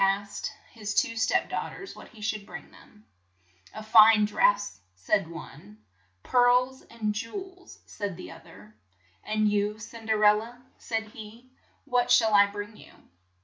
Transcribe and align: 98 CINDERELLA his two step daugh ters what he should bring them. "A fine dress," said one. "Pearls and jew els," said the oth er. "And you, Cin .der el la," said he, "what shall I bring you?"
98 0.01 0.07
CINDERELLA 0.07 0.53
his 0.71 0.95
two 0.95 1.15
step 1.15 1.47
daugh 1.47 1.69
ters 1.69 1.95
what 1.95 2.07
he 2.07 2.21
should 2.21 2.43
bring 2.43 2.71
them. 2.71 3.05
"A 3.71 3.83
fine 3.83 4.25
dress," 4.25 4.79
said 4.95 5.29
one. 5.29 5.77
"Pearls 6.23 6.81
and 6.89 7.13
jew 7.13 7.35
els," 7.35 7.81
said 7.85 8.17
the 8.17 8.31
oth 8.31 8.47
er. 8.47 8.75
"And 9.23 9.47
you, 9.47 9.77
Cin 9.77 10.07
.der 10.07 10.23
el 10.23 10.37
la," 10.39 10.57
said 10.89 11.03
he, 11.09 11.51
"what 11.85 12.09
shall 12.09 12.33
I 12.33 12.47
bring 12.47 12.77
you?" 12.77 12.93